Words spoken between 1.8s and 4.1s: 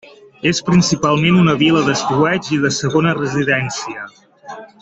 d'estiueig i de segona residència.